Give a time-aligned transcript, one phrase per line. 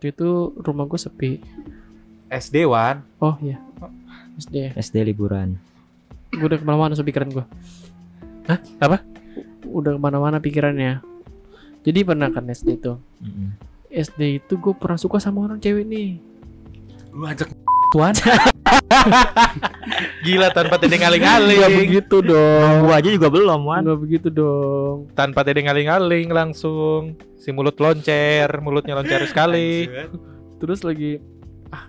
[0.00, 1.44] Waktu itu rumah gue sepi.
[2.32, 3.04] SD Wan.
[3.20, 3.60] Oh iya.
[4.40, 4.72] SD.
[4.72, 5.60] SD liburan.
[6.32, 7.44] Gue udah ke mana-mana so pikiran gue.
[8.48, 8.56] Hah?
[8.80, 9.04] Apa?
[9.68, 11.04] Udah ke mana-mana pikirannya.
[11.84, 12.96] Jadi pernah kan SD itu.
[13.20, 13.52] Mm-mm.
[13.92, 16.16] SD itu gue pernah suka sama orang cewek nih.
[17.12, 17.52] Lu ajak
[17.92, 18.16] Tuan.
[20.24, 21.60] Gila tanpa tedeng Gak aling-aling.
[21.76, 22.88] begitu dong.
[22.88, 23.84] Gua aja juga belum, Wan.
[23.84, 25.12] Gak begitu dong.
[25.12, 29.88] Tanpa tedeng aling-aling langsung si mulut loncer, mulutnya loncer sekali.
[30.56, 31.16] Terus lagi
[31.68, 31.88] ah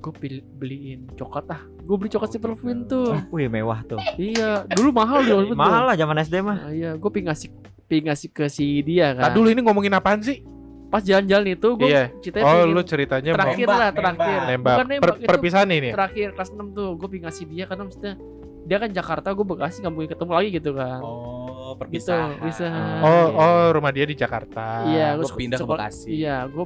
[0.00, 0.12] gue
[0.56, 1.60] beliin coklat ah.
[1.78, 3.12] Gue beli coklat Silver Queen tuh.
[3.28, 4.00] Wih, mewah tuh.
[4.16, 5.52] iya, dulu mahal dulu.
[5.52, 6.58] Mahal lah zaman SD mah.
[6.62, 7.50] Ah, iya, gue pengen ngasih
[7.84, 9.28] pengen ngasih ke si dia kan.
[9.28, 10.40] Tadi dulu ini ngomongin apaan sih?
[10.88, 12.12] Pas jalan-jalan itu gue Iya.
[12.18, 14.38] ceritanya Oh, lu ceritanya mau terakhir lah terakhir.
[14.46, 14.76] nembak.
[14.76, 15.88] Bukan nembak, Per- perpisahan ini.
[15.90, 18.14] terakhir kelas 6 tuh gue pengen ngasih dia karena maksudnya
[18.62, 21.41] dia kan Jakarta gue Bekasi nggak mungkin ketemu lagi gitu kan Oh,
[21.72, 22.40] gitu perpisahan.
[22.42, 22.66] bisa
[23.00, 24.84] Oh, oh rumah dia di Jakarta.
[24.84, 26.06] iya gua gua pindah ke Bekasi.
[26.08, 26.64] iya gue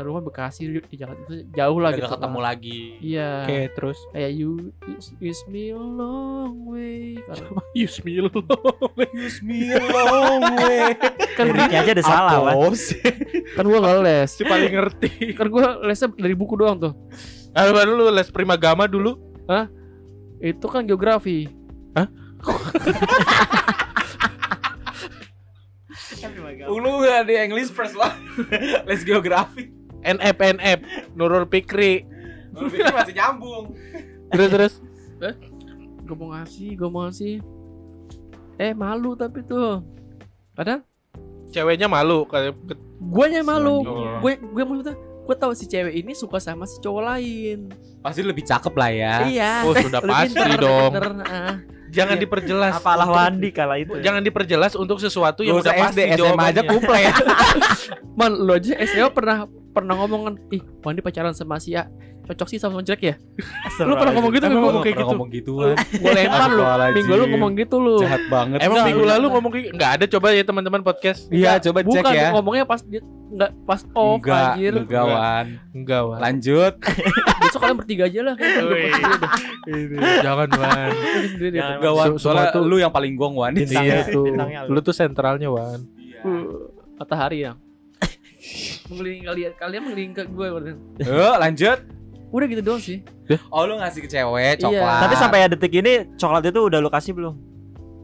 [0.00, 2.44] rumah Bekasi di Jakarta itu jauh lah Udah gitu gak ketemu kan.
[2.44, 2.80] lagi.
[2.98, 4.50] iya Oke, terus kayak you
[5.18, 8.26] use me a long way karena Yusmil.
[9.12, 10.92] Use me a long way.
[11.36, 12.32] kan gue Liriknya aja ada salah,
[12.74, 12.98] sih?
[13.52, 15.10] kan gue nggak les si paling ngerti.
[15.32, 16.94] kan gue lesnya dari buku doang tuh
[17.50, 19.16] Ah, lu les primagama dulu.
[20.38, 21.48] itu kan geografi
[22.38, 22.54] Lu
[26.70, 28.12] gak di English first lah.
[28.88, 29.72] Les geografi.
[29.98, 30.78] NF NF
[31.12, 32.06] Nurul Pikri.
[32.54, 33.74] Lu pikir masih nyambung.
[34.28, 34.74] Terus terus.
[35.98, 37.44] gue mau ngasih gue mau ngasih
[38.56, 39.84] eh malu tapi tuh
[40.56, 40.80] kadang
[41.48, 42.56] Ceweknya malu kayak
[42.96, 43.84] guanya malu
[44.16, 47.68] gue gue maksudnya gue tahu si cewek ini suka sama si cowok lain
[48.00, 49.14] Pasti lebih cakep lah ya.
[49.28, 50.92] iya Oh, sudah Lebih pasti dong.
[51.28, 51.54] ah.
[51.88, 52.22] Jangan Iya.
[52.24, 52.72] diperjelas.
[52.78, 53.98] Apalah Wandi kala itu.
[53.98, 57.12] Jangan diperjelas untuk sesuatu yang udah pasti SD, SMA aja kuple ya.
[58.18, 61.86] man lo aja SMA pernah pernah ngomong kan ih Wandi pacaran sama si A
[62.28, 63.14] cocok sih sama jelek ya
[63.80, 65.16] lu pernah ngomong gitu Emang gue ngomong kayak Pernah gitu?
[65.16, 65.74] ngomong gituan.
[65.78, 68.58] gue lempar lu minggu lu ngomong gitu lu Jahat banget.
[68.60, 71.20] Emang minggu lalu ngomong kayak nggak ada coba ya teman-teman podcast.
[71.28, 72.28] Iya, coba cek bukan ya.
[72.36, 75.46] ngomongnya pas dia nggak pas off Enggak, anjir enggak, Wan.
[75.76, 76.18] Enggak, Wan.
[76.20, 76.74] Lanjut.
[77.40, 78.92] besok kalian bertiga aja lah Wih.
[80.24, 80.90] Jangan, Wan.
[81.78, 82.08] Enggak, Wan.
[82.16, 83.52] Soalnya lu yang paling gong, Wan.
[83.56, 84.32] Iya tuh.
[84.68, 84.78] lu.
[84.80, 85.84] Tuh sentralnya, Wan.
[86.24, 86.66] Uh,
[86.98, 87.54] matahari ya
[88.90, 90.72] mengelilingi kalian kalian mengelilingi ke gue berarti.
[91.06, 91.78] Yuk, lanjut.
[92.28, 93.00] Udah gitu doang sih
[93.48, 94.56] Oh, lu ngasih ke cewek Iya.
[94.58, 95.00] coklat.
[95.00, 97.34] Tapi sampai detik ini coklat itu udah lu kasih belum?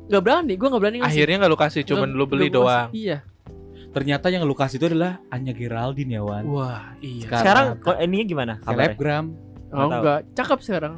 [0.07, 2.89] Gak berani gue gak berani ngasih Akhirnya nggak lu kasih, cuman Nggak- lu beli doang.
[2.89, 3.01] kasih.
[3.01, 3.19] iya
[3.89, 6.43] ternyata yang lu kasih itu adalah Anya Geraldine ya, Wan.
[6.45, 7.31] Wah, iya.
[7.31, 8.53] Sekarang kok ininya gimana?
[8.61, 9.25] Selebgram.
[9.71, 10.95] oh enggak cakep sekarang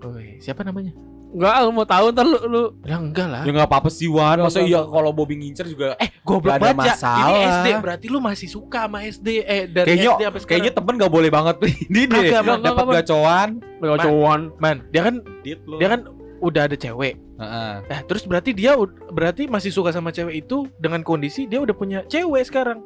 [0.00, 0.94] Woi, siapa namanya?
[1.34, 3.42] Enggak lu mau tahu ntar lu lu Lah enggak lah.
[3.42, 4.40] Ya enggak apa-apa sih, Wan.
[4.40, 6.94] Masa iya kalau Bobby ngincer juga eh Goblok baca.
[6.94, 7.34] Ini.
[7.50, 10.86] SD, berarti lu masih suka sama SD eh dari kayaknya SD sampai kayaknya sekarang.
[10.92, 11.56] temen gak boleh banget
[11.90, 12.30] ini deh.
[12.32, 13.48] Dapat gacoan.
[13.80, 16.00] Cowok Man, dia kan dia kan
[16.40, 17.16] udah ada cewek.
[17.36, 17.72] Heeh.
[17.84, 18.76] Nah, terus berarti dia
[19.12, 22.80] berarti masih suka sama cewek itu dengan kondisi dia udah punya cewek sekarang.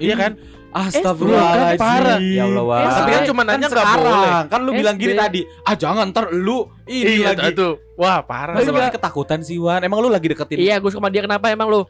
[0.00, 0.32] Iya kan?
[0.70, 1.74] Astagfirullahaladzim.
[1.74, 2.18] kan parah.
[2.20, 2.78] Ya Allah, Wan.
[2.80, 4.06] Eh, Tapi kan cuma nanya nggak sekarang.
[4.06, 4.30] boleh.
[4.46, 5.18] Kan lu bilang gini SD.
[5.18, 5.40] tadi.
[5.60, 7.52] Ah jangan ntar lu ini Iya lagi.
[7.52, 7.72] tuh.
[7.94, 8.54] Wah, parah.
[8.54, 8.78] Masa Enggak.
[8.80, 9.80] masih ketakutan sih Wan?
[9.80, 10.56] Emang lu lagi deketin?
[10.56, 11.82] iya gue suka sama dia kenapa emang lu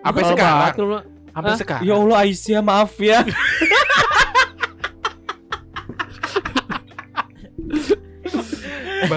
[0.00, 0.58] Sampai Kalau sekarang.
[0.58, 0.86] banget lu.
[1.28, 1.58] Sampai Hah?
[1.58, 1.82] sekarang.
[1.82, 3.18] Ya Allah Aisyah maaf ya.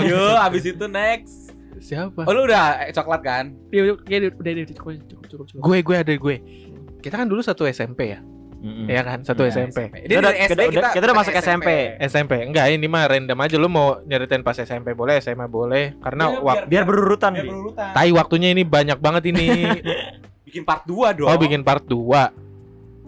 [0.06, 1.54] Yo, abis itu next.
[1.80, 2.26] Siapa?
[2.26, 3.46] Oh lu udah eh, coklat kan?
[3.70, 5.62] Dia udah udah udah cukup cukup cukup cukup.
[5.62, 6.36] Gue gue ada gue.
[7.00, 8.20] Kita kan dulu satu SMP ya.
[8.66, 8.90] Mm-mm.
[8.90, 9.20] Iya kan?
[9.22, 9.78] Satu Iya, SMP.
[9.94, 11.70] Kita dari udah- SD kita udah- kita udah masuk SMP.
[12.02, 12.34] SMP.
[12.42, 15.94] Enggak, ini mah random aja lu mau nyeritain pas SMP boleh, SMA boleh.
[16.00, 17.52] Karena Iya, wak- Biar berurutan, biar Bi.
[17.52, 17.90] berurutan.
[17.94, 19.46] tai waktunya ini banyak banget ini.
[20.48, 21.28] Bikin part 2 dong.
[21.28, 22.34] oh, bikin part 2.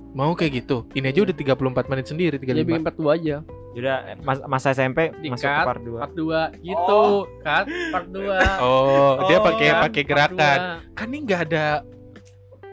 [0.10, 0.86] Mau kayak gitu.
[0.92, 1.58] Ini aja udah 34
[1.88, 2.82] menit sendiri, Dia bikin 35.
[2.84, 3.38] part 2 aja.
[3.72, 6.00] Udah mas- masa SMP masuk ke Dikat, part 2.
[6.00, 7.02] Part 2 gitu.
[7.40, 8.38] Cut part 2.
[8.64, 10.60] Oh, dia Oh, pakai kan, pakai gerakan.
[10.92, 11.66] Kan ini enggak ada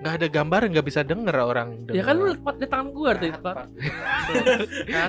[0.04, 1.96] nggak ada gambar nggak bisa denger orang denger.
[1.96, 3.56] Ya kan lu liat di tangan gue tadi Pak.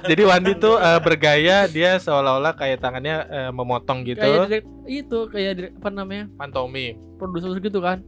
[0.07, 4.23] Jadi Wandi tuh eh, bergaya dia seolah-olah kayak tangannya eh, memotong gitu.
[4.23, 6.25] kayak direct, itu kayak direct, apa namanya?
[6.39, 6.95] Pantomim.
[7.19, 8.07] Produser gitu kan.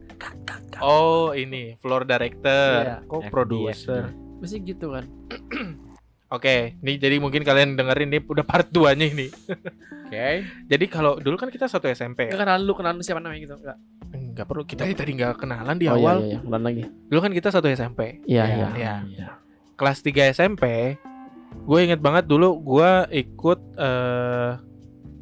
[0.80, 2.72] Oh, ini floor director.
[2.80, 2.96] Iya.
[3.04, 4.08] Kok produser?
[4.40, 5.04] Mesti gitu kan.
[6.32, 9.32] Oke, ini jadi mungkin kalian dengerin nih udah part 2-nya ini.
[10.08, 10.44] Oke.
[10.72, 12.36] Jadi kalau dulu kan kita satu SMP ya.
[12.36, 13.56] Enggak kenalan lu kenalan lu siapa namanya gitu.
[13.56, 13.78] Enggak.
[14.38, 16.16] Enggak perlu kita tadi nggak kenalan di Oh, awal.
[16.16, 16.38] Iya, iya, iya.
[16.38, 16.82] Kenalan lagi.
[17.10, 18.22] Dulu kan kita satu SMP.
[18.22, 18.68] Iya, Iya.
[18.78, 18.94] iya.
[19.02, 19.28] Iya.
[19.74, 20.94] Kelas 3 SMP,
[21.66, 24.50] gue inget banget dulu gue ikut eh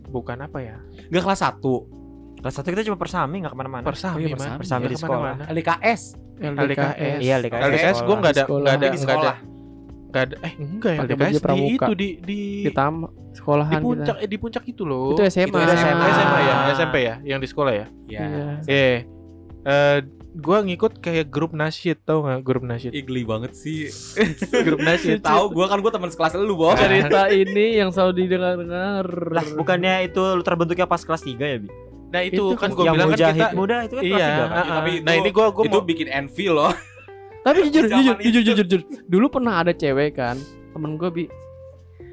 [0.06, 0.76] bukan apa ya?
[1.08, 1.96] Enggak kelas 1.
[2.36, 3.84] Kelas satu kita cuma persami nggak ke mana-mana.
[3.88, 4.36] Persami, Oh iya, man.
[4.36, 4.58] persami.
[4.60, 5.16] Persami Nggak di sekolah.
[5.16, 5.44] ke mana-mana.
[5.50, 6.02] LKS.
[6.36, 7.18] LDKS.
[7.18, 7.62] Iya, LDKS.
[7.64, 9.32] LDKS gue nggak ada nggak ada Di nggak ada
[10.16, 10.18] sekolah.
[10.18, 11.84] nggak ada eh enggak ya baju di pramuka.
[11.84, 14.24] itu di di di taman di sekolahan puncak kita.
[14.24, 15.12] eh, di puncak itu loh.
[15.12, 15.52] Itu SMA.
[15.52, 16.06] Itu SMA.
[16.08, 16.72] SMA ya, Ah.
[16.72, 17.86] SMP ya, yang di sekolah ya.
[18.06, 18.20] Iya.
[18.22, 18.46] Iya.
[18.66, 18.96] Eh,
[19.62, 19.98] eh
[20.34, 22.92] gua ngikut kayak grup nasyid tau nggak grup nasyid?
[22.92, 23.88] Ih, geli banget sih.
[24.66, 25.20] grup nasyid.
[25.20, 26.72] Tahu gua kan gua teman sekelas lu, Bo.
[26.74, 29.04] Cerita ini yang selalu didengar-dengar.
[29.30, 31.68] Lah, bukannya itu lu terbentuknya pas kelas 3 ya, Bi?
[32.06, 34.28] Nah itu, Itu kan gua yang bilang kan kita muda itu kan kelas iya.
[34.30, 34.48] 3 kan?
[34.48, 34.74] ah, ah.
[34.78, 36.72] Tapi nah itu- ini gua gua itu mau bikin envy loh.
[37.46, 38.80] Tapi jujur, jujur, jujur, jujur, jujur.
[39.06, 40.34] Dulu pernah ada cewek kan,
[40.74, 41.24] temen gue bi.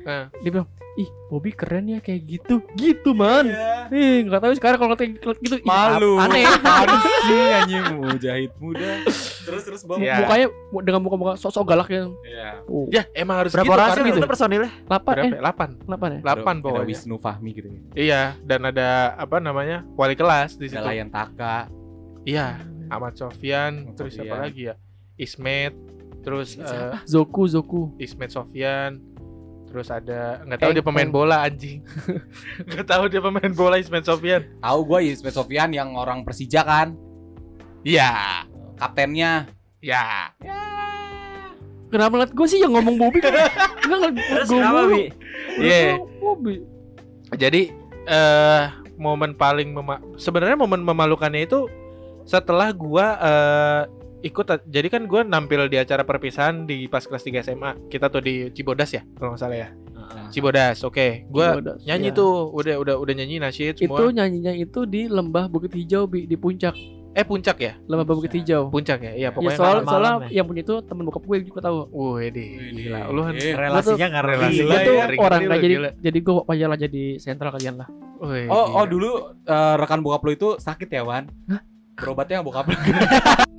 [0.04, 0.30] Ah.
[0.38, 3.50] Dia bilang, ih Bobby keren ya kayak gitu, gitu man.
[3.90, 6.22] Ih nggak tahu sekarang kalau kayak gitu, ih, Malu.
[6.22, 6.46] aneh.
[6.84, 9.02] Aneh sih anjing mujahid muda.
[9.44, 9.98] Terus terus Bo.
[9.98, 10.22] Iya.
[10.22, 10.48] Mukanya
[10.84, 12.50] dengan muka-muka sok-sok galak yang Iya.
[12.64, 14.72] oh, ya emang harus Berapa gitu orang sih itu personilnya?
[14.86, 15.26] lapan berapa?
[15.26, 15.42] eh ya?
[15.42, 15.70] Lapan.
[15.84, 16.20] lapan ya.
[16.22, 16.88] Lapan Ada pokoknya.
[16.88, 17.80] Wisnu Fahmi gitu ya.
[17.96, 19.82] Iya, dan ada apa namanya?
[19.96, 20.78] wali kelas di situ.
[20.78, 21.68] Ada Layan Taka.
[22.22, 24.76] Iya, Ahmad Sofyan, Ahmad terus siapa lagi ya?
[25.24, 25.72] Ismet,
[26.22, 27.02] terus siapa?
[27.08, 27.96] Zoku, Zoku.
[27.98, 29.00] Ismet Sofyan,
[29.66, 31.82] terus ada nggak tahu Eng, dia pemain bola anjing,
[32.70, 34.44] nggak tahu dia pemain bola Ismet Sofyan.
[34.60, 36.94] Tahu gua Ismet Sofyan yang orang Persija kan?
[37.82, 38.44] Iya,
[38.76, 39.48] Kaptennya.
[39.84, 40.32] ya.
[41.92, 43.36] Kenapa ngeliat gue sih yang ngomong Bobby kan?
[43.86, 44.84] Enggak ngeliat Terus gue.
[44.90, 45.04] Bi?
[45.62, 46.02] Iya.
[46.18, 46.56] Bobby.
[47.38, 47.62] Jadi
[48.04, 48.64] eh
[48.98, 51.68] momen paling mema sebenarnya momen memalukannya itu
[52.24, 53.82] setelah gua eh
[54.24, 57.72] ikut jadi kan gua nampil di acara perpisahan di pas kelas 3 SMA.
[57.88, 59.70] Kita tuh di Cibodas ya, kalau nggak salah ya.
[60.30, 60.82] Cibodas.
[60.82, 62.16] Oke, gua Cibodas, nyanyi iya.
[62.16, 63.98] tuh, udah udah udah nyanyi nasyid semua.
[63.98, 66.74] Itu nyanyinya itu di lembah Bukit Hijau Bi, di puncak.
[67.14, 67.78] Eh puncak ya?
[67.86, 68.68] Lembah Bukit Hijau.
[68.68, 69.14] Puncak ya?
[69.14, 70.38] Iya, Ya pokoknya soal, malam-malam soalnya ya.
[70.42, 71.78] yang punya itu temen bokap gue juga tahu.
[71.94, 72.50] Wih, deh.
[72.74, 73.54] Gila, lu kan Eh.
[73.54, 74.50] Relasinya nggak Relasi.
[74.50, 75.90] Gue Gila tuh ya, orang nggak jadi gila.
[76.02, 77.88] jadi gue wajar lah jadi sentral kalian lah.
[78.20, 79.10] Wih, Oh, oh dulu
[79.40, 81.30] eh, rekan bokap lu itu sakit ya, Wan?
[81.94, 82.76] Berobatnya bokap lu.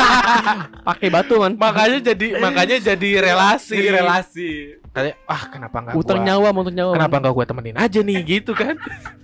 [0.85, 1.57] Pakai batu man.
[1.57, 3.77] makanya jadi makanya jadi relasi.
[3.77, 4.51] Jadi relasi.
[4.91, 6.27] Kayak, ah kenapa enggak Utang gua?
[6.29, 6.93] nyawa, utang nyawa.
[6.95, 8.79] Kenapa enggak gua temenin aja nih gitu kan?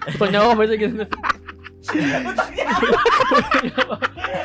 [0.09, 0.95] Utang nyawa biasa gitu.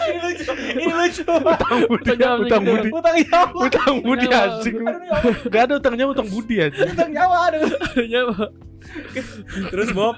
[0.06, 0.52] Ini lucu.
[0.76, 1.24] Ini lucu.
[1.26, 2.72] utang budi, Utang nyawa utang gitu.
[2.72, 3.60] budi, Utang nyawa.
[3.60, 4.44] utang budi Nyawa.
[4.46, 4.76] anjing.
[5.50, 6.90] Gak ada utangnya utang budi anjing.
[6.90, 7.64] Utang nyawa aduh.
[8.06, 8.36] nyawa.
[9.72, 10.16] Terus Bob,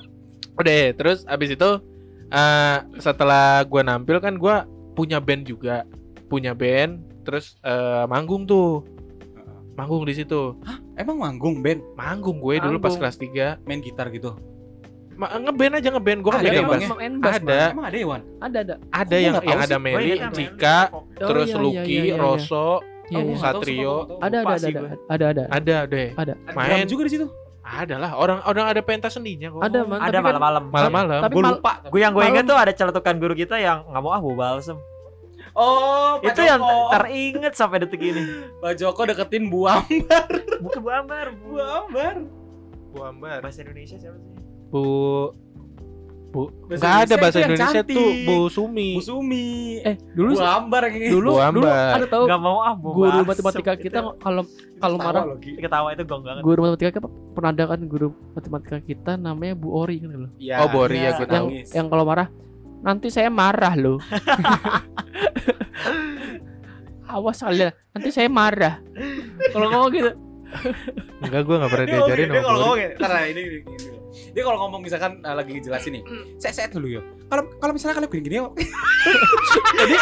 [0.58, 1.70] Udah, terus abis itu
[2.28, 5.86] eh setelah gua nampil kan gua punya band juga,
[6.28, 6.92] punya band,
[7.22, 8.84] terus eh manggung tuh,
[9.74, 10.56] manggung di situ,
[10.96, 13.00] emang manggung band manggung gue dulu pas Manggung.
[13.02, 13.16] kelas
[13.58, 14.36] 3 main gitar gitu?
[15.14, 16.54] Ma ngeband aja ngeband, gua kan Ada bass.
[16.54, 16.62] ya?
[16.62, 17.42] Ada.
[17.42, 17.70] Man.
[17.72, 18.22] Emang ada ya, Wan?
[18.38, 18.76] Ada ada.
[18.92, 19.76] Ada Kok yang yang ada?
[19.78, 22.22] Meli, Oh, iya, Cika, Oh, terus iya, iya, Lucky, iya, iya, iya.
[22.22, 22.68] Rosso,
[23.08, 23.36] Iya, iya.
[23.36, 23.96] Satrio.
[24.20, 24.90] Ada ada ada ada gue.
[25.08, 25.44] ada ada.
[25.50, 26.10] ada deh.
[26.14, 26.34] Ada.
[26.52, 27.28] Main juga di situ.
[27.64, 29.60] ada lah orang orang ada pentas seninya kok.
[29.60, 29.98] Ada man.
[29.98, 30.64] Ada tapi kan- malam-malam.
[30.70, 31.20] Malam-malam.
[31.20, 31.74] Tapi Gue mal- lupa.
[31.84, 34.78] Gue yang gue inget tuh ada celetukan guru kita yang nggak mau ah bawa balsem.
[35.58, 36.94] Oh, Pak Itu yang Joko.
[36.94, 38.22] teringet sampai detik ini.
[38.62, 39.82] Pak Joko deketin buam.
[40.60, 41.48] Bukan Bu Ambar, Bu.
[41.50, 42.16] Bu Ambar.
[42.88, 43.38] Bu Ambar.
[43.42, 44.30] Bahasa Indonesia siapa sih?
[44.70, 44.84] Bu
[46.28, 47.96] Bu Bahasa Enggak ada bahasa yang Indonesia cantik.
[47.96, 48.90] tuh Bu Sumi.
[48.92, 49.48] Bu Sumi.
[49.82, 51.08] Eh dulu Bu Ambar yang ini.
[51.10, 51.94] dulu Bu dulu Ambar.
[51.96, 54.44] ada tahu Nggak mau ah bawa guru matematika kita Itu kalau
[54.78, 56.42] kalau marah ketawa itu gong banget.
[56.44, 57.02] guru matematika kita
[57.34, 60.32] pernah ada kan guru matematika kita namanya Bu Ori kan loh.
[60.38, 61.48] Iya, Oh, Bori ya, iya, gua Yang tahu.
[61.48, 61.68] nangis.
[61.72, 62.28] yang kalau marah
[62.78, 63.98] nanti saya marah loh.
[67.08, 68.84] Awas kalian, nanti saya marah.
[69.50, 70.12] Kalau ngomong gitu,
[71.20, 73.42] Enggak gua enggak pernah Dia diajarin ngomong- dia sama kalau ngomong gini, ntar nah, ini,
[73.42, 73.98] ini, ini.
[74.32, 76.04] Dia kalau ngomong misalkan uh, lagi jelasin nih,
[76.40, 77.02] saya saya dulu ya.
[77.28, 78.36] Kalau kalau misalnya kalian gini gini,
[79.78, 79.96] jadi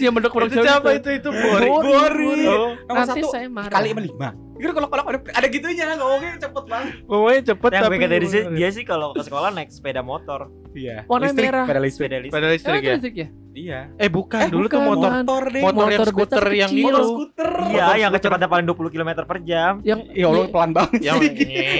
[0.00, 1.68] yang mendek-mendek Itu siapa itu itu Ori.
[1.68, 2.34] Bu Ori.
[2.44, 3.72] Oh, nomor Nanti satu saya marah.
[3.72, 4.28] kali lima.
[4.54, 6.92] Gitu kalau kalau kalau ada gitunya ngomongnya cepet banget.
[7.04, 10.46] ngomongnya cepet Yang tapi gue dari sih dia sih kalau ke sekolah naik sepeda motor,
[10.70, 11.06] Iya.
[11.06, 11.64] Warna Listrik, merah.
[11.64, 12.02] Pada listrik.
[12.02, 12.34] sepeda listrik.
[12.34, 12.92] Eh, listrik ya.
[12.92, 13.28] listrik ya?
[13.54, 13.80] Iya.
[13.94, 15.22] Eh bukan, Eh, dulu tuh bukan, motor bukan.
[15.22, 15.62] Motor deh.
[15.62, 16.78] motor yang Motor skuter beta yang kecil.
[16.78, 16.86] itu.
[16.90, 17.50] Motor skuter.
[17.50, 18.10] Iya, Motor yang skuter.
[18.20, 19.72] kecepatan paling 20 km per jam.
[19.80, 21.00] Yang Ya Allah pelan banget.
[21.00, 21.18] Yang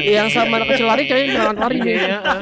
[0.09, 1.79] yang sama anak kecil lari kayaknya jangan lari.
[1.81, 2.41] Iya, ah.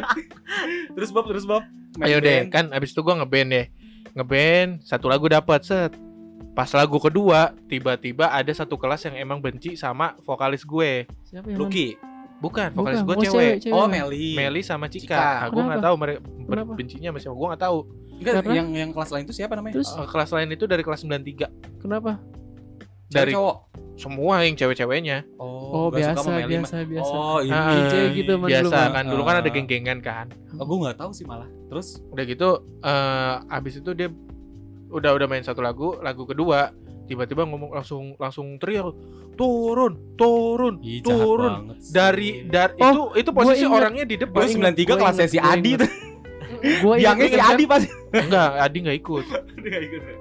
[0.96, 1.64] Terus Bob, terus Bob.
[1.98, 3.66] Ayo deh, kan abis itu gua ngeband deh.
[4.12, 5.92] Ngeband, satu lagu dapat set.
[6.52, 11.08] Pas lagu kedua, tiba-tiba ada satu kelas yang emang benci sama vokalis gue.
[11.24, 11.96] Siapa yang Lucky.
[12.38, 13.54] Bukan, vokalis Bukan, gue oh, cewek.
[13.62, 13.72] cewek.
[13.72, 14.34] Oh, Meli.
[14.34, 15.06] Meli sama Cika.
[15.08, 15.16] Cika.
[15.16, 16.70] Nah, gue nggak tahu mereka Kenapa?
[16.74, 17.34] bencinya sama siapa.
[17.34, 17.78] Gue nggak tahu.
[18.12, 19.74] Enggak, yang yang kelas lain itu siapa namanya?
[19.80, 21.46] Terus Eh, kelas lain itu dari kelas 93.
[21.80, 22.20] kenapa?
[23.08, 23.56] Cewek Dari cowok.
[23.94, 25.18] semua yang cewek-ceweknya.
[25.36, 27.12] Oh, suka biasa, sama Meli, biasa, biasa.
[27.12, 27.52] Oh, ini.
[27.52, 29.04] Ah, DJ gitu, man, biasa dulu, kan.
[29.06, 30.26] Dulu kan ada geng-gengan kan.
[30.56, 31.48] Oh, gue nggak tahu sih malah.
[31.68, 32.48] Terus Udah gitu
[32.82, 34.08] eh abis itu dia
[34.92, 36.70] udah udah main satu lagu, lagu kedua
[37.02, 38.94] tiba-tiba ngomong langsung langsung teriak
[39.34, 41.52] turun turun Ih, jahat turun
[41.90, 43.78] dari dari Oh, itu itu posisi ingat.
[43.82, 45.90] orangnya di depan Gue 93 kelas Gua sesi ingat, gua Adi tuh.
[46.62, 47.88] Gue Biangnya si Adi pasti.
[48.14, 49.24] Enggak, Adi nggak ikut.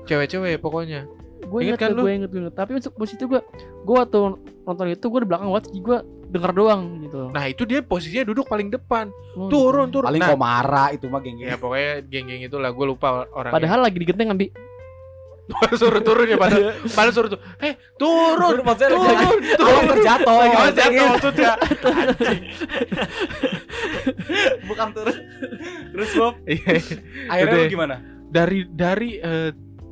[0.10, 1.06] Cewek-cewek pokoknya.
[1.46, 2.02] Gue Ingat inget kan lu?
[2.02, 2.56] gue inget gue inget.
[2.56, 3.42] Tapi untuk posisi itu gue
[3.86, 4.18] gue waktu
[4.66, 5.98] nonton itu gue di belakang jadi gue
[6.32, 7.28] denger doang gitu.
[7.30, 9.12] Nah itu dia posisinya duduk paling depan.
[9.36, 10.00] Oh, Turun, gitu.
[10.00, 10.08] turun.
[10.08, 13.56] Paling Nah, komara itu mah geng ya pokoknya geng-geng itulah gue lupa orangnya.
[13.60, 14.48] Padahal lagi digenteng kan bi.
[15.76, 16.72] suruh turun ya padahal.
[16.88, 17.42] Padahal suruh tuh.
[17.60, 19.68] Eh turun, maksudnya turun, turun.
[19.68, 20.32] Awas terjatuh.
[20.32, 21.52] Awas jatuh maksudnya.
[24.64, 25.16] Bukan turun.
[25.92, 26.74] Terus Bob, Iya.
[27.28, 27.70] akhirnya Udah.
[27.70, 27.96] gimana?
[28.32, 29.52] dari dari eh,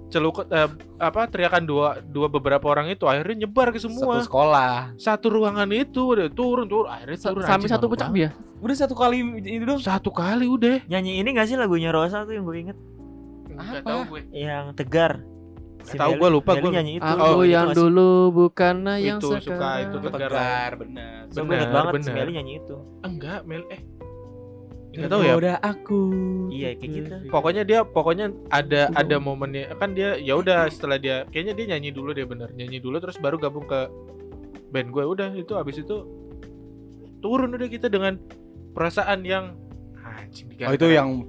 [0.10, 0.66] celukut eh,
[0.98, 4.74] apa teriakan dua dua beberapa orang itu akhirnya nyebar ke Satu semua sekolah.
[4.96, 8.30] satu ruangan itu udah turun turun akhirnya Sa- turun Sampai satu pecah ya.
[8.58, 9.78] Udah satu kali ini dong.
[9.78, 12.78] satu kali udah Nyanyi ini gak sih lagunya Rosa tuh yang gue inget
[13.52, 13.80] Apa?
[13.82, 15.14] tahu gue Yang Tegar
[15.80, 17.76] Nggak tahu, gua lupa, gua- nyanyi itu Aku Oh, Itu yang sih?
[17.78, 19.80] dulu bukannya yang Itu, suka, sekarang.
[19.80, 20.20] itu Tegar.
[20.28, 20.72] Tegar.
[21.30, 22.18] So, gue inget Benar, banget si benar.
[22.20, 23.82] Meli nyanyi itu enggak Mel eh
[24.90, 25.34] nggak tahu ya.
[25.38, 26.02] Udah aku.
[26.50, 27.14] Iya kayak gitu.
[27.30, 29.00] pokoknya dia pokoknya ada Udah.
[29.00, 29.74] ada momennya.
[29.78, 32.50] Kan dia ya udah setelah dia kayaknya dia nyanyi dulu deh bener.
[32.58, 33.86] Nyanyi dulu terus baru gabung ke
[34.74, 35.04] band gue.
[35.06, 35.98] Udah itu abis itu
[37.22, 38.18] turun udah kita dengan
[38.74, 39.54] perasaan yang
[40.02, 41.28] anjing Oh itu yang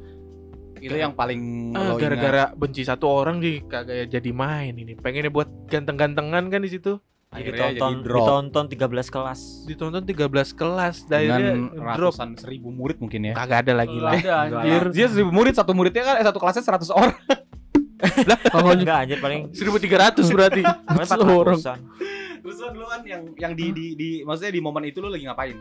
[0.81, 4.97] itu yang paling Ah, gara-gara benci satu orang sih kagak jadi main ini.
[4.97, 6.97] Pengennya buat ganteng-gantengan kan di situ
[7.31, 11.59] akhirnya ditonton jadi drop ditonton 13 kelas ditonton 13 kelas dari dengan
[11.95, 13.35] drop ratusan seribu murid mungkin ya.
[13.39, 14.83] kagak ada lagi lah Ada anjir.
[14.91, 17.15] Dia seribu murid satu muridnya kan eh, satu kelasnya 100 orang.
[18.51, 21.59] Kalau enggak anjir paling 1300 berarti paling orang.
[21.63, 21.79] 400-an
[22.41, 25.55] Terus dulu kan yang yang di di di maksudnya di momen itu lo lagi ngapain?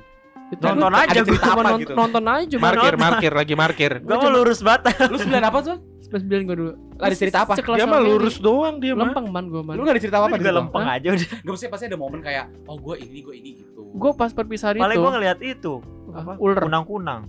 [0.49, 1.93] Nonton lu- aja gue cuma apa non- gitu?
[1.93, 5.77] nonton aja markir markir lagi markir Gue mau lurus banget Lu sembilan apa tuh?
[6.09, 6.71] 99 gue dulu.
[6.97, 7.53] Ada cerita apa?
[7.53, 9.77] Dia mah lurus doang dia mah Lempeng man gue man.
[9.77, 10.49] Lu gak ada cerita apa-apa situ?
[10.49, 13.81] lempeng aja udah Gak pasti pasti ada momen kayak oh gue ini gue ini gitu.
[13.93, 15.05] Gue pas perpisahan Paling itu.
[15.05, 15.73] gue ngeliat itu
[16.09, 16.31] apa?
[16.41, 16.65] Ular.
[16.65, 17.21] kunang-kunang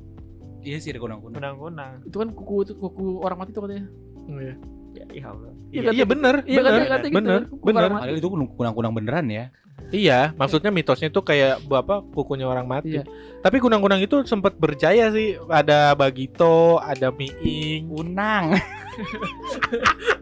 [0.61, 1.37] Iya sih ada kunang-kunang.
[1.37, 3.87] kunang-kunang Itu kan kuku itu kuku orang mati tuh katanya.
[4.27, 4.55] Iya.
[4.91, 7.17] ya iya Allah Iya, iya bener Iya bener katanya katanya gitu.
[7.21, 8.03] bener Kuku bener orang mati.
[8.03, 9.45] Padahal itu kunang-kunang beneran ya.
[9.91, 13.05] Iya maksudnya mitosnya tuh kayak apa kukunya orang mati Iya.
[13.39, 18.55] tapi kunang-kunang itu sempat berjaya sih ada Bagito ada Miing Kunang.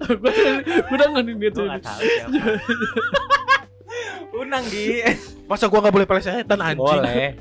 [0.06, 2.52] Gue gue udah nggak gue nggak tahu siapa
[4.30, 5.02] kunang Gi.
[5.44, 7.34] masa gua nggak boleh pelesetan anjing Boleh.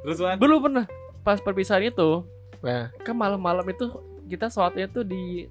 [0.00, 0.36] Terus Wan?
[0.36, 0.84] Dulu pernah
[1.20, 2.24] pas perpisahan itu
[2.58, 3.86] nah kan malam-malam itu
[4.26, 5.46] kita sholatnya tuh di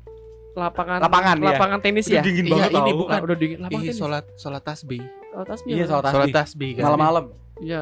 [0.51, 1.47] lapangan Lapangan, ya?
[1.47, 2.19] lapangan tenis ya.
[2.19, 3.19] dingin Iya, banget ini bukan.
[3.21, 3.95] udah di lapangan Ih, tenis.
[3.95, 5.01] sholat sholat tasbih
[5.37, 6.33] Oh, tasbih Iya, sholat sholat tasbih.
[6.33, 7.23] tasbih kan Malam-malam.
[7.59, 7.81] Iya.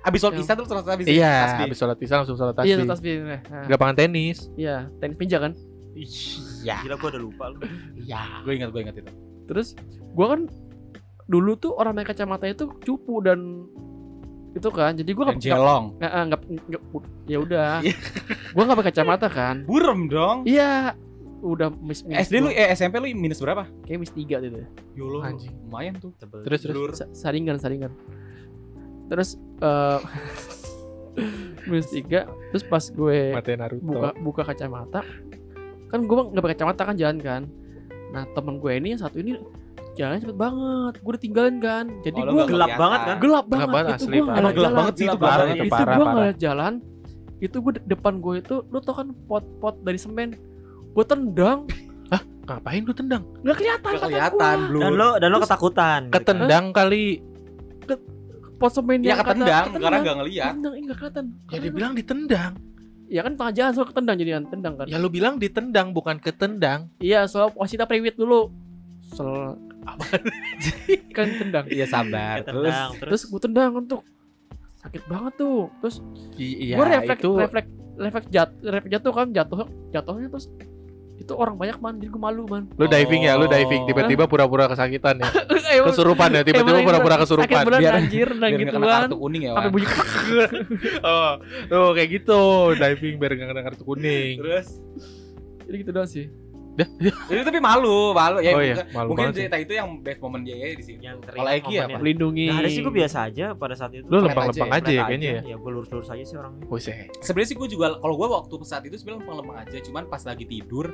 [0.00, 1.04] Abis sholat isya tuh sholat tasbih.
[1.06, 1.62] iya Tasbih.
[1.62, 3.14] habis sholat isya langsung sholat Iya, tasbih sholat tasbih.
[3.20, 5.52] Nah, di lapangan tenis Iya, tenis meja kan.
[5.92, 6.76] Iya.
[6.80, 7.58] gila gue udah lupa lu
[7.94, 8.22] Iya.
[8.40, 9.12] Gue ingat gue ingat itu.
[9.44, 9.68] Terus
[10.10, 10.40] gua kan
[11.26, 13.66] dulu tuh orang pakai kacamata itu cupu dan
[14.50, 14.94] itu kan.
[14.94, 15.84] Jadi gua Dan nggak jelong.
[15.98, 16.82] nggak nggak
[17.26, 17.72] ya udah.
[17.82, 17.94] Iya.
[18.50, 19.56] gua nggak pakai kacamata kan.
[19.62, 20.42] Burem dong.
[20.42, 20.94] Iya.
[21.42, 23.64] Udah mis, minus SD lu eh SMP lu minus berapa?
[23.82, 24.60] kayak minus tiga gitu.
[24.92, 25.20] Yolo.
[25.20, 25.52] Anjing.
[25.62, 26.12] Lumayan tuh.
[26.42, 27.92] terus terus Sa- saringan saringan.
[29.06, 30.00] Terus eh
[31.64, 32.20] minus tiga.
[32.50, 35.02] Terus pas gue mati Naruto buka buka kacamata
[35.86, 37.42] kan gue nggak pakai kacamata kan jalan kan
[38.10, 39.38] nah temen gue ini yang satu ini
[39.92, 43.16] jalan cepet banget gue udah tinggalin kan jadi Oh, gue gelap banget kan?
[43.18, 44.72] gelap Gelap banget, banget, itu asli, gue gelap jalan.
[44.72, 45.50] banget sih itu Gelap banget, parah.
[45.50, 46.72] itu itu parah, gue ngeliat jalan
[47.40, 50.28] itu gue de- depan gue itu lu tau kan pot-pot dari semen
[50.90, 51.60] gue tendang.
[52.50, 53.22] Ngapain lu tendang?
[53.40, 54.66] Nggak kelihatan Gak kelihatan, gua.
[54.66, 54.80] Blur.
[54.82, 56.00] dan lo dan lo Terus- ketakutan.
[56.02, 56.18] Gitu kan.
[56.18, 57.04] ketendang kali.
[58.58, 59.80] Pot semen Ya yang kata- ketendang ketendang.
[59.80, 60.44] karena gak ngeliat.
[60.44, 61.24] Ketendang, eh, nggak kelihatan.
[61.24, 62.52] Ya Karena- dibilang ditendang.
[63.06, 64.86] Ya kan tengah jalan soal ketendang jadi kan tendang kan.
[64.86, 66.80] Ya lu bilang ditendang bukan ketendang.
[66.98, 68.50] Iya soal wasita priwit dulu.
[69.08, 69.54] Soal
[71.16, 71.64] kan tendang.
[71.66, 72.42] Iya sabar.
[72.42, 73.00] Terus ketendang terus?
[73.00, 74.00] Terus gue tendang untuk
[74.76, 75.70] sakit banget tuh.
[75.80, 75.96] Terus
[76.36, 79.58] iya gue refleks itu refleks refleks jat refleks jatuh kan jatuh
[79.90, 80.46] jatuhnya terus
[81.30, 81.94] itu orang banyak man.
[81.96, 82.66] Jadi gue malu man.
[82.74, 83.82] Lu diving ya lu diving.
[83.82, 83.86] Oh.
[83.86, 85.30] tiba-tiba pura-pura kesakitan ya.
[85.86, 87.62] Kesurupan ya tiba-tiba pura-pura sakit kesurupan.
[87.62, 89.00] beneran Biar- anjir dan biar gitu gak kan.
[89.00, 89.86] kartu kuning ya, sampai bunyi
[91.06, 91.32] oh.
[91.64, 92.42] Tuh kayak gitu.
[92.74, 94.34] Diving biar nggak kena kartu kuning.
[94.36, 94.68] Terus?
[95.64, 96.26] Jadi gitu doang sih.
[97.28, 98.40] Itu tapi malu, malu.
[98.40, 98.56] Ya.
[98.56, 99.44] oh iya mungkin- malu Mungkin sih.
[99.44, 101.02] cerita itu yang best moment dia ya di sini.
[101.04, 101.98] yang Kalau Eki apa?
[102.00, 104.06] melindungi Nah, ada sih gue biasa aja pada saat itu.
[104.06, 106.64] lu lempeng-lempeng aja aja ya kayaknya ya Ya gue lurus-lurus aja sih orangnya.
[106.64, 107.12] Buset.
[107.20, 110.44] Sebenarnya sih gue juga kalau gue waktu saat itu sebenarnya lempeng-lempeng aja, cuman pas lagi
[110.46, 110.86] tidur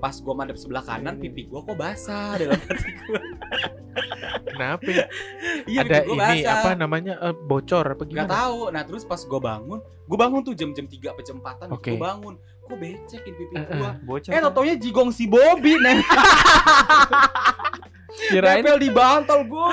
[0.00, 3.20] pas gue mandep sebelah kanan pipi gue kok basah dalam hati gue
[4.48, 5.04] kenapa ya?
[5.68, 8.60] iya ada ini basah apa namanya eh, bocor apa Gak gimana tahu.
[8.72, 11.92] Nah terus pas gue bangun, gue bangun tuh jam-jam 3 apa jam 4 Oke.
[11.94, 13.90] Gue bangun, kok becekin pipi Eh, gue.
[14.08, 14.30] Bocor.
[14.32, 16.00] Eh, tau jigong si Bobby nih
[18.30, 19.68] kirain di bantal gue.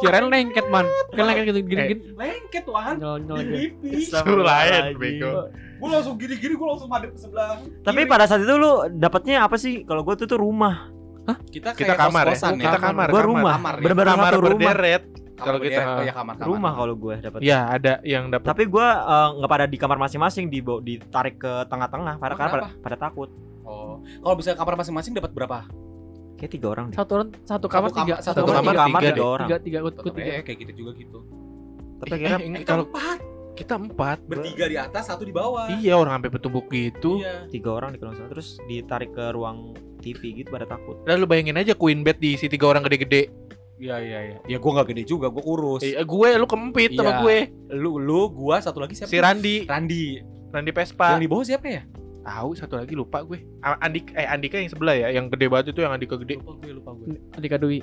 [0.00, 0.86] Kirain lengket man.
[1.12, 2.02] Kirain lengket gitu gini gini.
[2.14, 2.94] Lengket wan.
[3.00, 4.16] Nyol nyol gitu.
[4.20, 5.48] Sulayan, bego.
[5.78, 7.62] Gue langsung gini-gini, gue langsung madep ke sebelah.
[7.86, 8.10] Tapi kiri.
[8.10, 9.86] pada saat itu lu dapatnya apa sih?
[9.86, 10.90] Kalau gue tuh tuh rumah.
[11.52, 12.38] kita Kita kayak kamar ya.
[12.56, 13.06] Kita kamar.
[13.12, 13.24] Kamar.
[13.24, 13.54] rumah.
[13.54, 13.80] Ya.
[13.84, 14.74] Bener-bener Kamar satu rumah.
[15.38, 16.48] Kalau kita oh ya kamar kamar.
[16.50, 17.38] Rumah kalau gue dapat.
[17.46, 18.46] Ya ada yang dapat.
[18.50, 22.18] Tapi gue eh, nggak pada di kamar masing-masing di ditarik ke tengah-tengah.
[22.18, 23.30] Pada Oh, karena pada, pada takut.
[23.62, 25.62] Oh, kalau bisa kamar masing-masing dapat berapa?
[26.38, 26.96] Kayak tiga orang deh.
[26.96, 28.14] Satu orang satu kamar kamar- tiga.
[28.16, 29.26] satu Satu kamar kamar Satu kamar tiga tiga deh.
[29.26, 29.48] orang.
[29.48, 30.30] tiga tiga ikut Tetep tiga.
[30.30, 31.18] eh, kayak gitu juga gitu.
[31.98, 33.18] Tapi Eh, Eh, kalau empat.
[33.52, 34.18] kita empat.
[34.24, 35.66] Bertiga di atas, satu di bawah.
[35.68, 37.18] Iya orang sampai bertumbuk gitu.
[37.18, 37.50] Iya.
[37.50, 41.02] tiga orang di kolong sana terus ditarik ke ruang TV gitu pada takut.
[41.04, 43.34] Lalu bayangin aja queen bed di si tiga orang gede-gede.
[43.76, 44.36] Iya iya iya.
[44.48, 45.82] Ya gua nggak gede juga, gua kurus.
[45.82, 47.20] Eh, gue lu kempit sama Iya.
[47.20, 47.38] gue.
[47.74, 49.06] Lu lu gua satu lagi siapa?
[49.06, 50.22] Si Randi, Randi.
[50.48, 51.14] Randi Pespa.
[51.14, 51.82] Yang di bawah siapa ya?
[52.28, 53.40] Tahu satu lagi lupa gue.
[53.64, 56.36] Andik eh Andika yang sebelah ya, yang gede banget itu yang Andika gede.
[56.36, 57.16] Lupa gue, lupa gue.
[57.40, 57.80] Adik Dwi.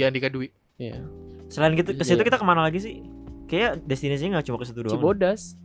[0.00, 0.48] Ya Andika Dwi.
[0.80, 1.04] Iya.
[1.52, 2.28] Selain gitu ke situ Iya.
[2.32, 3.04] kita ke mana lagi sih?
[3.44, 4.96] Kayak destinasinya nggak cuma ke situ doang.
[4.96, 5.60] Cibodas.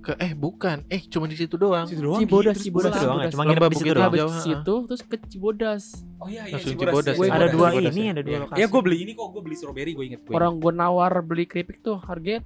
[0.00, 0.88] Ke eh bukan.
[0.88, 1.84] Eh cuma di situ doang.
[1.84, 2.24] Situ doang.
[2.24, 2.58] Cibodas, Gi.
[2.58, 3.04] Terus Cibodas, pulang.
[3.04, 3.28] doang ya?
[3.28, 3.32] Cibodas.
[3.36, 4.12] Cuma nginep di situ doang.
[4.16, 5.82] Jauh, situ terus ke Cibodas.
[6.16, 7.12] Oh iya iya Langsung Cibodas, Cibodas, ya.
[7.12, 8.12] Ada Cibodas, dua Cibodas, ini, ya.
[8.16, 8.56] ada dua lokasi.
[8.56, 10.32] Iya, gue beli ini kok, gue beli strawberry, gue inget gue.
[10.32, 12.40] Orang gue nawar beli keripik tuh harganya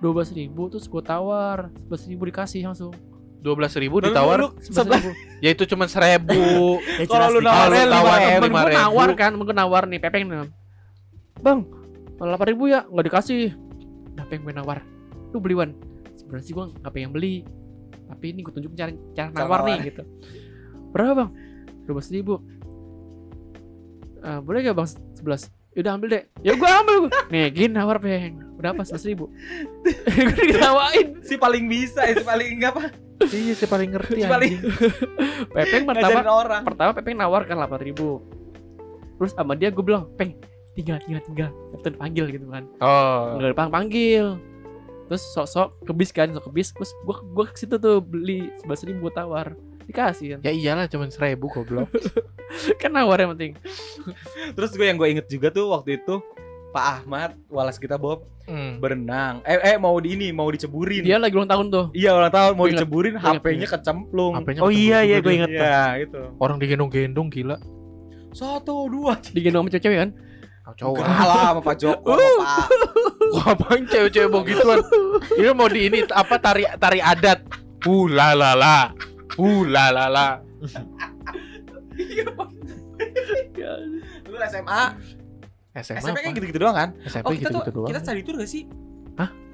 [0.00, 2.92] dua belas ribu terus gue tawar sebelas ribu dikasih langsung
[3.40, 4.52] Dua belas ribu ditawar.
[4.60, 5.00] sebelas.
[5.40, 6.76] Ya itu cuma seribu.
[7.00, 8.76] Ya, Kalau lu Kalau lima ribu.
[8.76, 10.48] nawar kan gue nawar nih pepeng nih.
[11.40, 11.64] Bang
[12.20, 13.56] delapan ribu ya nggak dikasih.
[14.12, 14.84] Udah pengen gue nawar.
[15.32, 15.72] Lu beli wan
[16.12, 17.34] sebenarnya sih gue nggak pengen beli.
[18.06, 19.88] Tapi ini gue tunjuk cara cara nawar nih nawar.
[19.88, 20.02] gitu.
[20.92, 21.30] Berapa bang?
[21.88, 22.34] dua belas ribu.
[24.20, 24.88] Eh, boleh gak bang?
[25.16, 25.42] sebelas.
[25.72, 26.22] Udah ambil deh.
[26.42, 29.32] Ya gue ambil gue nih gini nawar peng udah apa sebelas ribu.
[30.12, 32.92] Gue ditawain Si paling bisa, ya, si paling apa?
[33.20, 34.54] Iya, saya paling ngerti Si paling
[35.52, 36.62] pepeng pertama orang.
[36.64, 38.24] pertama Pepeng nawar kan 8 ribu.
[39.20, 40.40] Terus sama dia gue bilang Peng
[40.72, 41.50] tinggal tinggal tinggal.
[41.76, 42.64] Captain panggil gitu kan.
[42.80, 43.36] Oh.
[43.36, 44.26] nggak dipanggil panggil.
[45.10, 48.48] Terus sok-sok ke bis kan sok ke bis terus gue gue ke situ tuh beli
[48.62, 49.52] sebelas ribu tawar.
[49.84, 50.38] Dikasih kan.
[50.46, 51.92] Ya iyalah cuma seribu goblok.
[52.80, 53.52] kan nawar yang penting.
[54.56, 56.24] Terus gue yang gue inget juga tuh waktu itu
[56.70, 58.82] Pak Ahmad, walas kita Bob Hmm.
[58.82, 59.46] berenang.
[59.46, 61.06] Eh eh mau di ini, mau diceburin.
[61.06, 64.34] dia lagi ulang tahun tuh Iya ulang tahun mau inget, diceburin, HP-nya kecemplung.
[64.34, 65.50] Apanya Oh iya iya gue inget.
[65.54, 66.20] Iya, itu.
[66.34, 67.62] Orang digendong-gendong gila.
[68.30, 70.10] Satu, dua, digendong sama cewek kan
[70.70, 71.02] Cowok.
[71.02, 72.66] Enggak lah sama Pak Joko, sama Pak.
[73.34, 74.78] Ngapain cewek-cewek begituan?
[75.34, 77.42] Ini mau di ini apa tari tari adat.
[77.82, 78.78] Uh la la la.
[79.34, 80.26] Uh la la la.
[84.26, 84.82] Lu SMA,
[85.72, 85.98] SMA.
[85.98, 86.88] SMP kan gitu-gitu doang kan?
[87.04, 87.88] SMP Oh, kita tuh gitu-gitu doang.
[87.88, 88.64] kita study tour gak sih?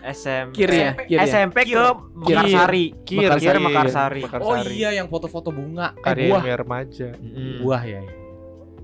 [0.07, 1.01] SM kiri ya SMP.
[1.03, 1.83] kiri ya SMP ke Kir.
[2.15, 2.85] Mekarsari.
[3.03, 3.57] Kir, Mekarsari, Kir.
[3.59, 4.23] Mekarsari.
[4.39, 6.43] Oh iya yang foto-foto bunga, eh Karya buah.
[6.55, 7.09] remaja.
[7.19, 7.59] Mm.
[7.59, 8.01] Buah ya.
[8.01, 8.13] ya.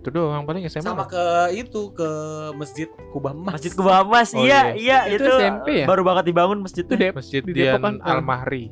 [0.02, 0.82] Itu doang paling SMA.
[0.82, 1.22] Sama ke
[1.54, 2.10] itu ke
[2.58, 3.54] Masjid Kubah Mas.
[3.54, 5.06] Masjid Kubamas, Oh, iya, iya.
[5.06, 5.86] iya, Itu itu, SMP ya?
[5.86, 6.96] baru banget dibangun itu masjidnya.
[6.98, 8.10] deh Masjid di Depok Dian kan, ah.
[8.18, 8.64] Al-Mahri.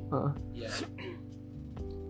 [0.51, 0.69] Iya.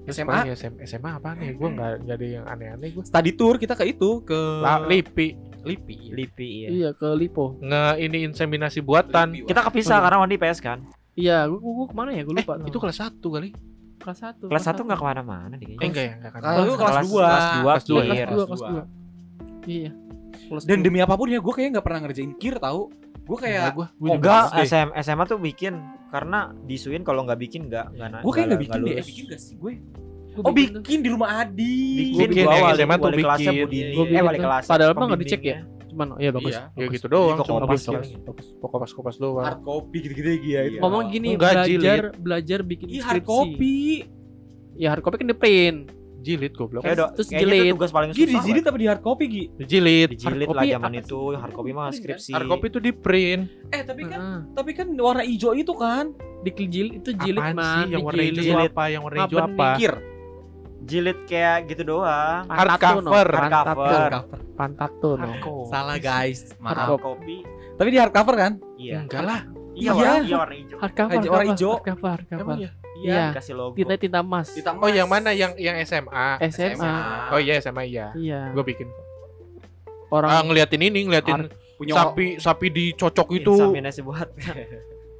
[0.08, 0.38] SMA?
[0.80, 1.52] SMA, apa nih?
[1.52, 3.04] Gue nggak nggak ada yang aneh-aneh gue.
[3.04, 5.96] Study tour kita ke itu ke La, Lipi Lipi.
[6.10, 6.68] Lipi, iya.
[6.68, 9.32] iya ke Lipo nge ini inseminasi buatan.
[9.32, 10.04] Lipi, Kita kepisah Oh, iya.
[10.04, 10.78] karena Wandi PS kan.
[11.12, 13.50] iya gue gue ke mana ya gue Eh, lupa itu kelas 1 kali.
[13.96, 15.84] kelas satu Kelas 1 nggak ke mana-mana deh Eh kayaknya.
[15.84, 16.40] enggak ya, enggak kan.
[16.40, 16.76] Kelas dua.
[16.80, 17.20] Kelas 2
[17.60, 18.26] Kelas dua, Iya, kelas ya?
[18.26, 18.82] dua kelas dua
[19.68, 19.90] iya
[20.42, 20.84] kelas Dan dua.
[20.86, 22.82] demi apa pun ya gue kayaknya nggak pernah ngerjain kir tahu.
[23.22, 24.66] Gue kayak gue Oh, Enggak, Pas deh.
[24.66, 25.74] SM, SMA tuh bikin
[26.08, 28.94] karena disuin kalau nggak bikin nggak nggak gue kayak nggak nggak bikin deh.
[28.96, 29.72] Eh, bikin gak sih gue?
[30.30, 30.80] Gua Oh bikin tuh.
[30.80, 31.78] bikin di rumah Adi.
[32.12, 33.52] Bikin, bikin, gua yang wali, SMA tuh bikin.
[33.60, 34.64] Budini, Gua eh bikin wali kelas.
[34.64, 35.58] Padahal mah nggak dicek ya.
[35.90, 36.62] cuman oh iya bagus Iya.
[36.62, 36.94] Ya bagus.
[36.94, 38.10] gitu doang, Di cuma Kopas paling.
[38.62, 39.42] Kopas-kopas doang.
[39.42, 40.60] Hard copy gitu-gitu ya.
[40.62, 40.78] Iya.
[40.78, 43.76] ngomong gini Enggak, belajar belajar bikin Iya hard skripsi copy.
[44.76, 45.78] ya hard copy kan di print
[46.20, 46.84] Jilid goblok.
[46.84, 47.72] Kayak do- Terus kayaknya itu jilid.
[47.74, 48.44] tugas paling Gi di susah.
[48.44, 49.44] jilid apa di hard copy Gi?
[49.58, 50.08] Jilid.
[50.10, 52.30] Dijilid Hard lah zaman itu, hard copy mah skripsi.
[52.30, 53.42] Hard copy itu di print.
[53.66, 54.38] Eh tapi kan Heeh.
[54.52, 58.84] tapi kan warna hijau itu kan di jilid itu jilid sih yang warna hijau apa?
[58.86, 59.68] Yang warna hijau Apa apa?
[60.80, 62.44] Jilid kayak gitu doang.
[62.44, 62.52] No.
[62.52, 63.28] Hardcover.
[63.28, 63.36] Pantatun.
[63.36, 64.10] Hardcover.
[64.10, 64.38] Cover.
[64.54, 65.26] Pantatun, no.
[65.26, 65.68] Hardcover.
[65.68, 66.40] Salah guys.
[66.56, 66.76] Maaf.
[66.88, 67.36] Hard copy.
[67.74, 68.52] Tapi di hard cover kan?
[68.74, 68.98] Iya.
[69.02, 69.40] Enggak lah.
[69.70, 69.92] Iya, Iya.
[69.94, 70.76] warna, iya warna hijau.
[70.76, 71.72] hardcover Hijau- warna hardcover, hijau.
[71.72, 72.70] hardcover hardcover Emang ya?
[73.00, 73.22] Iya.
[73.30, 73.72] Dikasih logo.
[73.72, 75.30] tinta tinta emas Ditambah Oh, yang mana?
[75.32, 76.26] Yang yang SMA.
[76.44, 76.92] SMA
[77.30, 78.06] Oh iya SMA iya.
[78.14, 78.88] iya Gue bikin.
[80.08, 83.54] orang Ah ngeliatin ini, ngeliatin punya sapi sapi dicocok itu.
[83.54, 84.28] Insaminasi buat.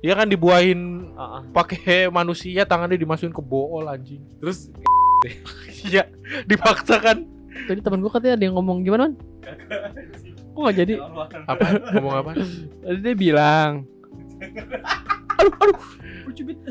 [0.01, 0.81] Iya kan dibuahin
[1.15, 1.41] Heeh.
[1.53, 4.21] pakai manusia tangannya dimasukin ke bool anjing.
[4.37, 4.69] terus
[5.87, 6.05] Iya,
[6.45, 7.25] dipaksa kan.
[7.67, 9.15] tadi temen gua katanya ada yang ngomong gimana man
[10.51, 10.93] kok nggak jadi
[11.47, 11.65] Apa?
[11.93, 12.31] Ngomong apa?
[12.81, 13.73] tadi dia bilang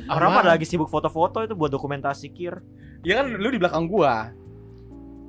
[0.08, 2.58] Orang pada lagi sibuk foto-foto itu buat dokumentasi kir.
[3.02, 4.32] ya kan lu di belakang gua.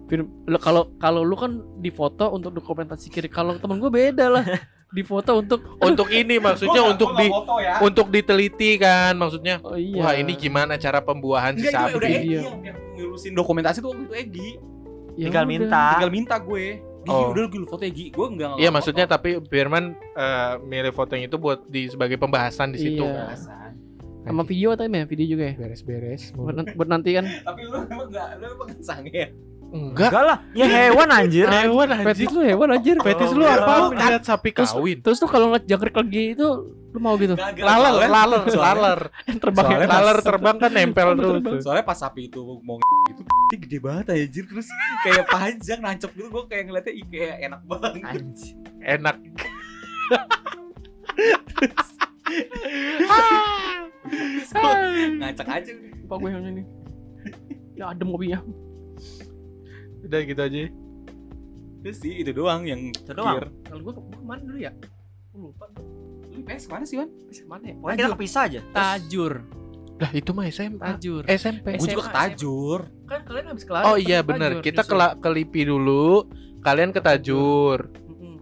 [0.07, 4.27] Film- lu- kalau kalau lu kan di foto untuk dokumentasi kiri kalau temen gue beda
[4.29, 4.43] lah
[4.91, 7.79] di foto untuk Untuk ini maksudnya untuk di foto ya.
[7.81, 9.63] untuk diteliti kan maksudnya.
[9.63, 12.03] oh iya Wah, ini gimana cara pembuahan si udah sapi?
[12.03, 12.41] Egi Iya.
[12.43, 14.49] yang, yang ngurusin dokumentasi tuh waktu itu Egi.
[15.17, 15.53] Ya Tinggal udah.
[15.53, 15.85] minta.
[15.95, 16.67] Tinggal minta gue.
[17.01, 17.33] Gi, Oh.
[17.33, 18.11] udah lu foto Egi.
[18.11, 22.79] Gue enggak Iya, maksudnya tapi Firman eh, milih fotonya itu buat di sebagai pembahasan di
[22.81, 23.03] situ.
[23.03, 23.35] Iya.
[24.21, 26.37] sama video atau ya video juga ya Beres-beres.
[26.37, 29.33] buat, nan- buat nanti kan Tapi lu emang enggak, lu emang sange.
[29.71, 30.11] Enggak.
[30.11, 31.47] Enggak lah, ya hewan anjir.
[31.47, 32.31] Hewan fetis anjing.
[32.35, 33.73] lu hewan anjir Fetis lu apa?
[33.87, 34.09] enggak.
[34.11, 34.99] Lihat sapi Terus- kawin.
[34.99, 36.47] terus tuh kalau ngeliat jangkrik lagi itu
[36.91, 37.63] lu mau gitu Gagal.
[37.63, 39.01] Laler, laler, laler.
[39.39, 39.87] terbang Soalnya.
[39.87, 41.39] Laler terbang kan nempel terus.
[41.39, 41.59] tuh.
[41.63, 44.67] Soalnya pas sapi itu mau gitu dia gede banget anjir terus
[45.03, 47.91] kayak panjang nancep gitu gue kayak ngeliatnya ih, kayak enak banget.
[48.03, 48.55] Anjir.
[48.81, 49.17] Enak.
[55.21, 55.73] Ngacak aja.
[56.03, 56.63] lupa gue yang ini
[57.79, 58.39] ya adem kopinya
[60.03, 60.59] Udah gitu aja.
[61.81, 63.41] Itu sih itu doang yang Itu doang?
[63.63, 64.73] kalau gue gue ke mana dulu ya
[65.31, 65.65] Gua lupa
[66.29, 67.09] Lu PS ke mana sih, Wan?
[67.25, 68.61] Terus ke mana ya Pokoknya kita kepisah aja.
[68.71, 69.33] tajur
[69.97, 70.81] Lah itu mah SMA.
[70.81, 71.67] tajur SMP.
[71.67, 72.79] Eh, Gue juga ke Tajur.
[73.05, 74.61] kan kalian habis kelar Oh iya bener.
[74.61, 76.25] Kita ke, ke Lipi dulu.
[76.59, 77.89] Kalian ke Tajur.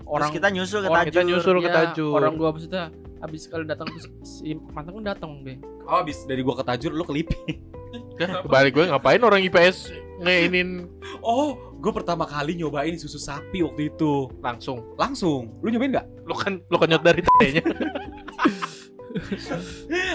[0.05, 1.09] orang kita nyusul ke Tajur.
[1.09, 2.15] kita nyusul ke ya, Tajur.
[2.15, 6.41] orang gua maksudnya habis kalian datang terus si mantan kan datang deh Oh, abis dari
[6.41, 7.37] gua ke Tajur lu ke Lipi.
[8.47, 10.69] Balik gue ngapain orang IPS ngeinin
[11.19, 14.31] Oh, gue pertama kali nyobain susu sapi waktu itu.
[14.39, 14.95] langsung.
[14.95, 15.59] Langsung.
[15.59, 16.07] Lu nyobain nggak?
[16.25, 17.63] Lu kan lu kenyot dari tanya.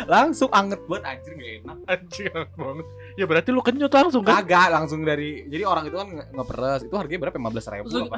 [0.05, 1.77] Langsung anget banget anjir gak enak.
[1.87, 2.85] Anjing enak banget.
[3.13, 4.39] Ya berarti lu kenyot langsung kan?
[4.39, 7.37] Kagak langsung dari jadi orang itu kan nge- ngeperes itu harganya berapa?
[7.37, 8.17] 15 ribu terus apa?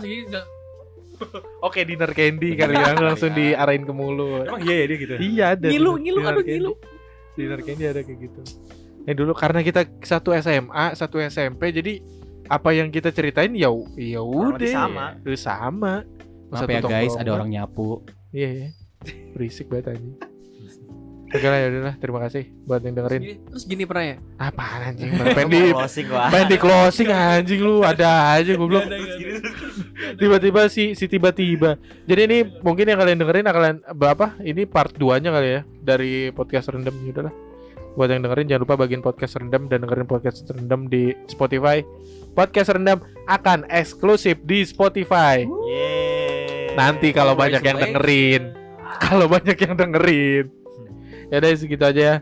[1.64, 3.40] Oke dinner candy kali ya langsung Iya.
[3.56, 4.46] diarahin ke mulut.
[4.46, 5.14] Emang iya ya dia gitu.
[5.16, 5.68] Iya ada.
[5.72, 6.74] ngilu ngilu aduh ngilu
[7.36, 8.42] Dinner candy ada kayak gitu.
[9.06, 12.02] Eh dulu karena kita satu SMA, satu SMP jadi
[12.46, 15.06] apa yang kita ceritain ya ya udah sama.
[15.22, 15.94] Udah sama.
[16.46, 18.06] Maaf ya guys, ada orang nyapu.
[18.30, 18.68] Iya ya.
[19.34, 20.18] Berisik banget anjing.
[21.26, 23.20] Oke lah ya udahlah, terima kasih buat yang dengerin.
[23.20, 25.10] Gini- terus gini pernah ya Apaan anjing?
[25.36, 26.24] Pengen di closing gua.
[26.32, 28.86] pengen di closing anjing lu ada aja goblok.
[30.16, 31.76] Tiba-tiba si si tiba-tiba.
[32.06, 33.62] Jadi ini mungkin yang kalian dengerin akan
[34.00, 34.38] apa?
[34.40, 37.34] Ini part 2-nya kali ya dari podcast rendam ya udahlah.
[37.96, 41.80] Buat yang dengerin jangan lupa bagian podcast rendam dan dengerin podcast rendam di Spotify.
[42.36, 45.48] Podcast rendam akan eksklusif di Spotify.
[45.48, 46.76] Yeay.
[46.76, 48.44] Nanti kalau banyak yang dengerin.
[48.96, 50.46] Kalau banyak yang dengerin.
[51.28, 52.16] Ya udah segitu aja ya.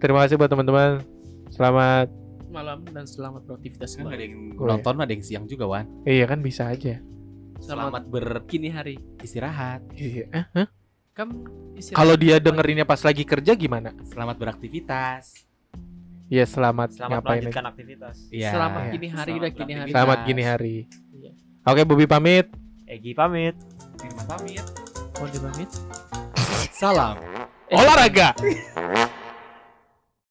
[0.00, 1.04] Terima kasih buat teman-teman.
[1.50, 2.08] Selamat.
[2.48, 4.68] malam dan selamat beraktivitas Kan ada kembali yang Oh, iya.
[4.78, 5.84] nonton ada yang siang juga, Wan.
[6.06, 7.02] Iya kan bisa aja.
[7.58, 9.82] selamat Selamat kini hari beristirahat.
[9.98, 10.30] Iya.
[10.30, 10.68] Eh, hah?
[11.14, 11.30] Kan
[11.94, 13.94] Kalau dia dengerinnya pas lagi kerja gimana?
[14.06, 15.46] Selamat beraktivitas.
[16.26, 18.16] Iya selamat, Selamat ngapain melanjutkan aktivitas.
[18.34, 18.50] Iya.
[18.50, 18.90] selamat Iya.
[18.90, 19.90] kini hari Selamat dan kini hari.
[19.90, 20.76] Selamat gini hari.
[21.14, 21.30] Iya.
[21.70, 22.46] Oke, Bobi pamit.
[22.90, 23.54] Egi pamit.
[24.02, 24.64] Firman pamit.
[25.14, 25.70] mau dipamit
[26.74, 27.14] Salam.
[27.70, 28.34] Olahraga.